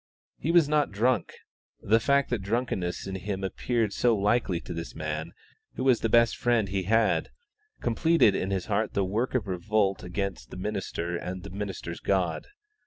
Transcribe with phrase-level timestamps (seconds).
[0.39, 1.31] He was not drunk;
[1.79, 5.31] the fact that drunkenness in him appeared so likely to this man,
[5.75, 7.29] who was the best friend he had,
[7.81, 12.47] completed in his heart the work of revolt against the minister and the minister's God.